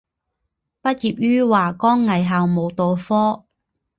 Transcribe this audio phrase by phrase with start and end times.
[0.81, 3.45] 毕业于华冈艺校舞蹈科。